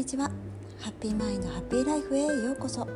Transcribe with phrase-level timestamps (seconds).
[0.00, 0.30] にちは。
[0.80, 2.88] ハッピーマインドハッピーライフへようこそ。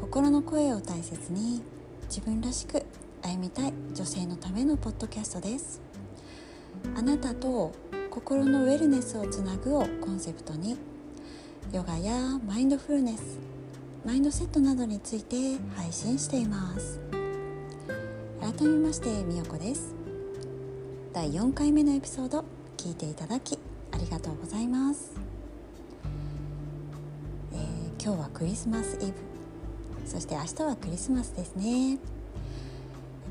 [0.00, 1.60] 心の声を大切に
[2.04, 2.84] 自分らしく
[3.20, 5.82] 歩みたい女性のためのポッドキャストです。
[6.96, 7.72] あなたと
[8.10, 10.76] 心のウェルネスをつなぐをコンセプトに
[11.72, 13.40] ヨガやマインドフルネス
[14.04, 17.00] マインドセットなどについて配信しています。
[18.40, 19.96] 改めましてみよこです。
[21.12, 22.44] 第4回目のエピソード
[22.76, 23.58] 聞いていただき
[23.90, 25.12] ありがとうございます、
[28.04, 29.14] 今日はクリスマスイブ。
[30.04, 31.98] そして明日はクリスマスですね。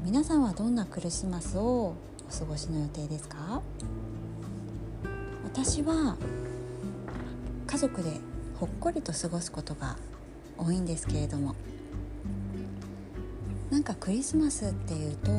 [0.04, 1.96] 皆さんはどんなクリスマスをお
[2.32, 3.62] 過ごしの予定ですか？
[5.44, 6.18] 私は
[7.68, 8.20] 家族で
[8.60, 9.96] ほっこりと過ごすことが
[10.58, 11.54] 多いんですけれども。
[13.70, 15.32] なんかクリスマスっていうと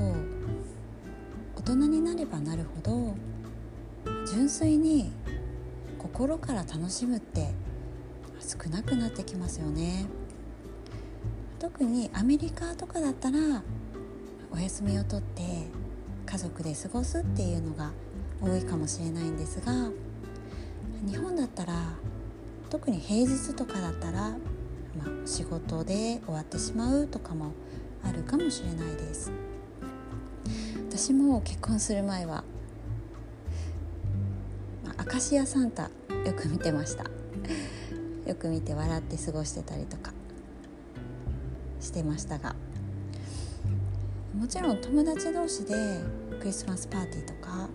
[1.57, 3.17] 大人になればなるほど
[4.31, 5.11] 純粋に
[5.99, 7.51] 心から楽しむって
[8.47, 10.07] 少なくなってきますよね。
[11.59, 13.39] 特にアメリカとかだったら
[14.53, 15.43] お休みを取って
[16.27, 17.91] 家族で過ごすっていうのが
[18.43, 19.73] 多いかもしれないんですが
[21.07, 21.95] 日本だったら
[22.69, 24.35] 特に平日とかだったら、ま
[25.07, 27.53] あ、仕事で終わってしまうとかも
[28.03, 29.33] あるかもしれないです。
[30.89, 32.45] 私も結婚する前は、
[34.85, 35.85] まあ、アカシアサンタ
[36.25, 37.24] よく見てました。
[38.27, 40.13] よく見て笑って過ごしてたりとか
[41.81, 42.55] してましたが
[44.35, 45.75] もちろん友達同士で
[46.41, 47.69] クリスマスパーティーとか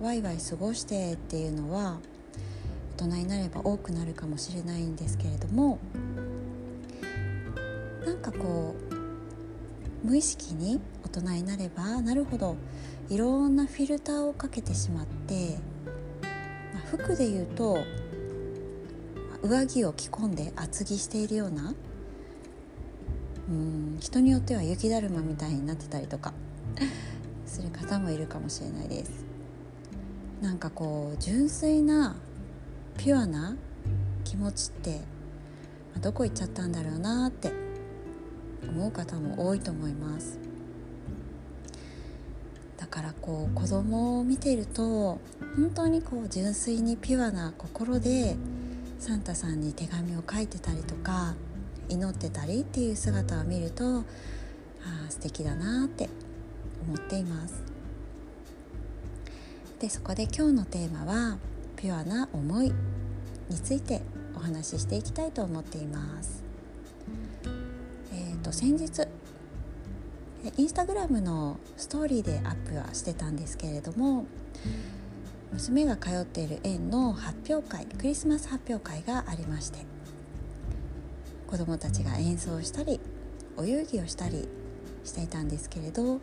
[0.00, 1.98] ワイワイ過ごしてっていうのは
[2.98, 5.78] 大人になれば多くなるかもしれないんですけれども
[8.04, 12.56] なんかこう無意識に大人になればなるほど
[13.08, 15.58] いろんなフィルターをかけてしまって、
[16.72, 17.78] まあ、服でいうと
[19.44, 21.74] 上着を着込んで厚着しているような
[23.48, 26.32] うん人によっては雪だるまみたいになってたりとか
[27.46, 29.24] する方もいるかもしれないです。
[30.40, 32.16] なんかこう純粋な
[32.98, 33.56] ピュアな
[34.24, 35.00] 気持ちって
[36.00, 37.52] どこ行っちゃったんだろうなって
[38.68, 40.38] 思う方も多いと思います
[42.76, 45.18] だからこう子供を見ていると
[45.56, 48.36] 本当にこう純粋にピュアな心で
[49.04, 51.34] サンタさんに手紙を書いてたりとか
[51.90, 54.02] 祈ってたりっていう姿を見るとあ
[55.08, 56.08] あ素敵だなって
[56.86, 57.62] 思っています
[59.78, 61.36] でそこで今日のテーマは
[61.76, 62.72] ピュアな思い
[63.50, 64.00] について
[64.34, 66.42] お話ししていきたいと思っています。
[68.10, 69.06] えーと、先日
[70.56, 74.24] インスタグラムのストーリーでアップはしてたんですけれども
[75.54, 79.78] 娘が通っている園の発表会クリスマス発表会がありまして
[81.46, 83.00] 子どもたちが演奏したり
[83.56, 84.48] お遊戯をしたり
[85.04, 86.18] していたんですけれども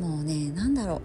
[0.00, 1.00] うね何だろう。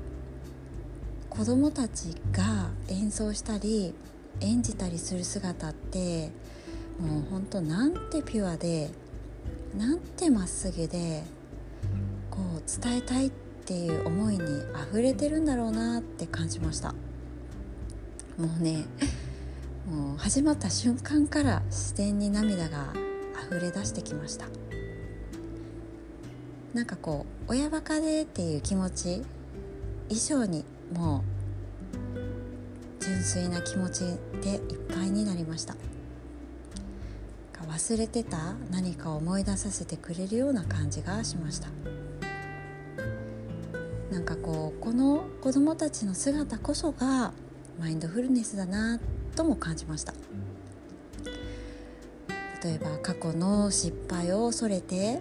[1.29, 3.93] 子どもたちが演奏したり
[4.39, 6.29] 演じたりする姿って
[6.99, 8.89] もうほんとなんてピュアで
[9.75, 11.23] なんてまっすぐで
[12.29, 14.43] こう伝えたいってていう思いに
[14.73, 16.93] あふれてるんだろうなって感じました。
[18.37, 18.85] もうね
[19.89, 22.93] もう始まった瞬間から視点に涙が
[23.47, 24.47] 溢れ出してきました。
[26.73, 29.21] なんかこう親バカでっていう気持ち
[30.09, 31.23] 以上にも
[32.99, 33.99] う純粋な気持ち
[34.41, 35.75] でいっぱいになりました。
[37.67, 41.69] 忘れてた何かを思い出させてくれるような感じがしました。
[44.13, 47.33] なんかこうこの子どもたちの姿こそが
[47.79, 48.99] マインドフルネスだな
[49.35, 50.13] とも感じました。
[52.63, 55.19] 例えば過去の失敗を恐れて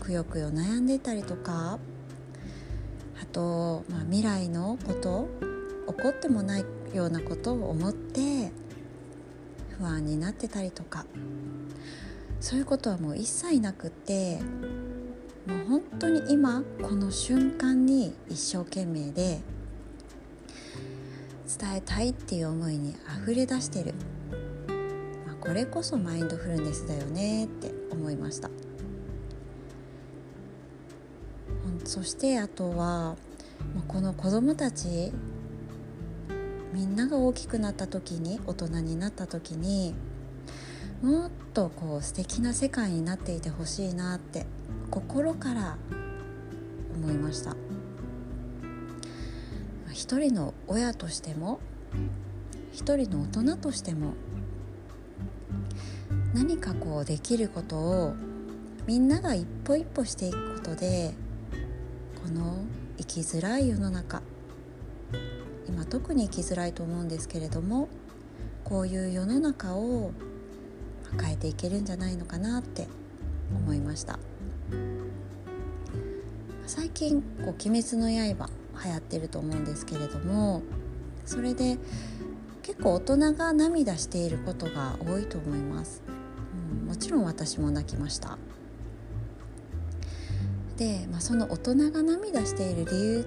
[0.00, 1.78] くよくよ悩んでたりとか
[3.20, 5.26] あと、まあ、未来のこと
[5.96, 8.52] 起こってもないようなことを思って
[9.78, 11.06] 不安になってたりとか。
[12.40, 14.40] そういうことはもう一切なくって
[15.50, 19.40] もう本当に今この瞬間に一生懸命で
[21.58, 23.92] 伝えたいっていう思いにあふれ出してる、
[25.26, 28.48] まあ、これこそマインドフルネスだよねって思いました。
[31.84, 33.16] そしてあとは
[33.88, 35.12] この子どもたち
[36.72, 39.94] みんなが大きくなった時に大人になった時に
[41.02, 44.46] もっとこう素敵な世界になっていてほしいなって
[44.90, 45.78] 心から
[46.94, 47.56] 思いました。
[49.92, 51.60] 一人の親としても
[52.72, 54.14] 一人の大人としても
[56.34, 58.14] 何かこうできることを
[58.86, 61.12] みんなが一歩一歩していくことで
[62.24, 62.64] この
[62.98, 64.22] 生きづらい世の中
[65.68, 67.88] 今特に生きづらいと思うんですけれども
[68.64, 70.12] こういう世の中を
[71.20, 72.88] 変えていけるんじゃないのかなって
[73.54, 74.18] 思いました。
[76.66, 78.48] 最近こう「鬼滅の刃」
[78.84, 80.62] 流行ってると思うんですけれども
[81.26, 81.78] それで
[82.62, 86.02] 結構大人が涙していることが多いと思います、
[86.80, 88.38] うん、もちろん私も泣きました。
[90.80, 93.26] で、まあ、その大人が涙している理由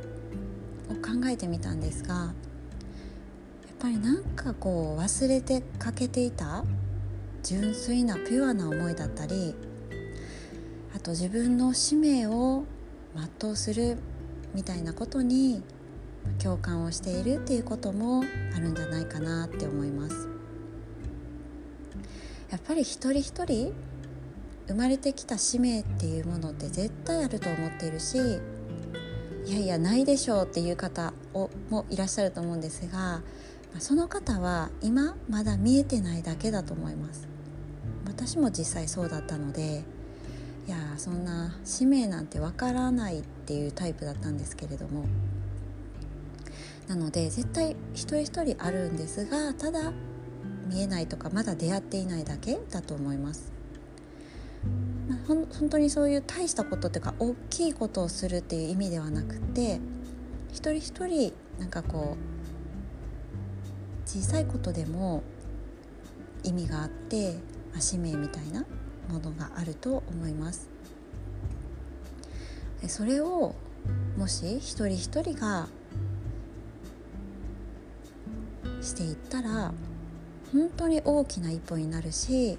[0.90, 2.34] を考えてみたんですがやっ
[3.78, 6.66] ぱりなんかこう忘れてかけていた
[7.44, 9.54] 純粋なピュアな思いだったり
[10.96, 12.66] あと自分の使命を
[13.42, 13.98] 全うする
[14.54, 15.64] みたいなことに
[16.42, 18.24] 共感をしているっていうことも
[18.56, 20.30] あるんじゃないかなって思います。
[22.50, 23.74] やっぱり一人一人
[24.68, 28.18] 生まれてきた使命っていうものって絶対あると思っているし
[29.46, 33.22] いやいやないでしょうっていう方をもいらっしゃると思うんですが
[33.80, 37.28] その方は今まだ見えてないだけだと思います。
[38.06, 39.84] 私も実際そうだったので
[40.98, 45.06] そんな使命なんてわからないっていうタイプだったんですけれども。
[46.88, 49.94] なので絶対一人一人あるんですがただ
[50.68, 53.52] 見えないとかまだ出会っていないだけだと思います。
[55.08, 59.80] まあ、ほん本当にそういう大したことっていうか大きいことをするっていう意味ではなくて
[60.50, 62.16] 一人一人なんかこ
[64.06, 65.24] う小さいことでも
[66.44, 67.34] 意味があって、
[67.72, 68.66] まあ、使命みたいな
[69.10, 70.73] ものがあると思います。
[72.90, 73.56] それを
[74.18, 75.68] もし一人一人が
[78.82, 79.74] していったら
[80.52, 82.58] 本当に大きな一歩になるし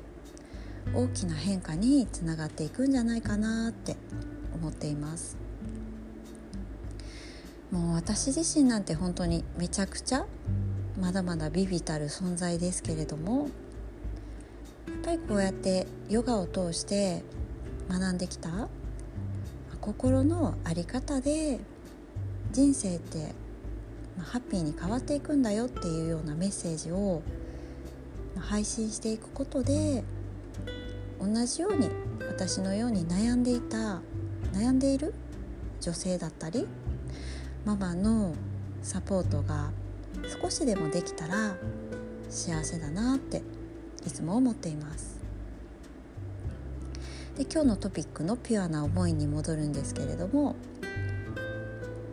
[0.94, 3.96] 大きな変化につながっていくんじゃないかなって
[4.54, 5.36] 思っています。
[7.70, 10.26] もう私自身なんて本当にめちゃくちゃ
[11.00, 13.48] まだまだビビたる存在ですけれども
[14.86, 17.24] やっぱりこうやってヨガを通して
[17.88, 18.68] 学んできた
[19.84, 21.60] 心の在り方で
[22.52, 23.34] 人生って
[24.18, 27.20] ハッピーに変わっていくんだよっていうようなメッセージを
[28.38, 30.02] 配信していくことで
[31.20, 31.90] 同じように
[32.26, 34.00] 私のように悩んでいた
[34.54, 35.12] 悩んでいる
[35.82, 36.66] 女性だったり
[37.66, 38.32] ママの
[38.80, 39.70] サポートが
[40.40, 41.56] 少しでもできたら
[42.30, 43.42] 幸せだなって
[44.06, 45.13] いつも思っています。
[47.36, 50.54] で今日のトピックのピュアな思いに戻るんですけれども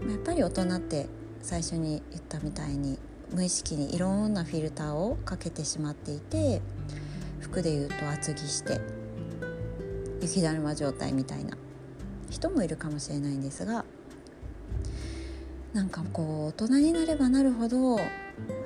[0.09, 1.07] やっぱり大人って
[1.43, 2.97] 最初に言ったみたいに
[3.31, 6.61] 無意識にいろんなフィルターをかけてしまっていて
[7.39, 8.81] 服で言うと厚着して
[10.21, 11.55] 雪だるま状態みたいな
[12.31, 13.85] 人もいるかもしれないんですが
[15.73, 18.03] なんかこう大人になればなるほどあ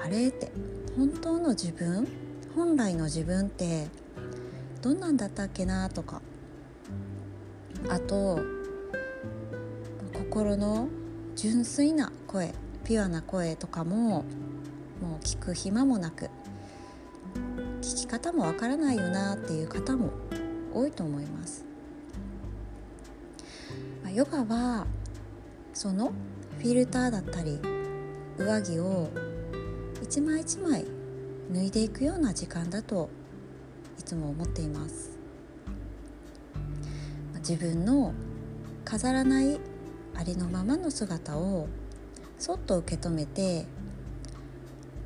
[0.10, 0.52] れって
[0.98, 2.07] 本当の自分
[2.56, 3.88] 本来の自分って
[4.81, 6.22] どんなんだったっけなとか
[7.90, 8.40] あと
[10.14, 10.88] 心の
[11.36, 14.24] 純粋な声ピュアな声とかも
[15.02, 16.30] もう聞く暇もなく
[17.81, 20.12] 聞き方もわからないよなっていう方も
[20.74, 21.66] 多いと思います。
[24.04, 24.86] ま、ヨガは
[25.74, 26.12] その
[26.59, 27.59] フィルターだったり
[28.38, 29.09] 上着を
[30.02, 30.86] 一枚一枚
[31.52, 33.09] 脱いでいくような時間だと
[34.00, 35.15] いつも思っています。
[37.47, 38.11] 自分の
[38.85, 39.59] 飾らない
[40.16, 41.68] ありのままの姿を
[42.40, 43.68] そっと受け止めて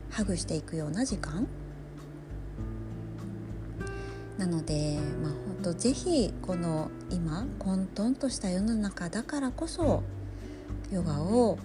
[0.09, 1.49] ハグしていくような時間。
[4.37, 10.01] なので、まあ、本当ぜひこの今混沌とした世の中だからこそ
[10.93, 11.57] ヨガを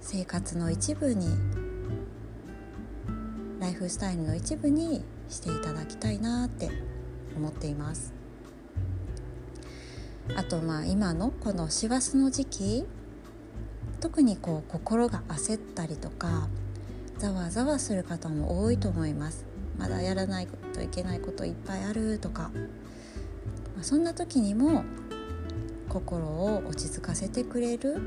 [0.00, 1.26] 生活の一部に
[3.58, 6.70] ライフスタイルの一部にしていただきたいなって
[7.36, 8.15] 思っています。
[10.34, 12.86] あとまあ今のこの師走の時期
[14.00, 16.48] 特にこう心が焦ったりとか
[17.18, 19.46] ざわざわする方も多いと思います。
[19.78, 22.50] まだやらないといけないこといっぱいあるとか、
[23.74, 24.84] まあ、そんな時にも
[25.88, 28.00] 心を落ち着かせてくれる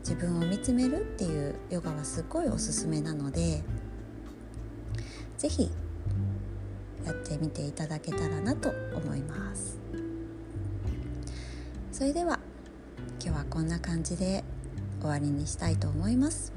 [0.00, 3.62] 自分を見つめるっていうヨガはすごいおすすめなので
[5.38, 5.70] 是非
[7.04, 9.85] やってみていただけたらなと思います。
[11.96, 12.38] それでは
[13.24, 14.44] 今日はこんな感じで
[15.00, 16.52] 終わりにしたいと思います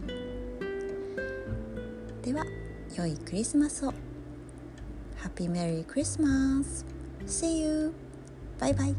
[2.22, 2.43] では
[2.98, 3.93] 良いクリスマスを
[5.24, 6.86] Happy Merry Christmas!
[7.25, 7.93] See you!
[8.60, 8.96] バイバイ